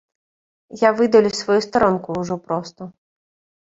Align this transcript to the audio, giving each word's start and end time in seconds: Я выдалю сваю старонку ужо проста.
Я 0.87 0.93
выдалю 1.03 1.31
сваю 1.41 1.61
старонку 1.69 2.19
ужо 2.19 2.43
проста. 2.49 2.93